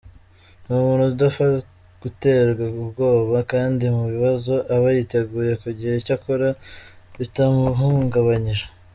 Ni 0.63 0.71
umuntu 0.79 1.03
udapfa 1.11 1.45
guterwa 2.03 2.63
ubwoba 2.83 3.37
kandi 3.51 3.83
mu 3.95 4.03
bibazo 4.13 4.53
aba 4.75 4.87
yiteguye 4.95 5.53
kugira 5.63 5.93
icyo 6.01 6.13
akora 6.17 6.47
bitamuhungabanyije. 7.19 8.65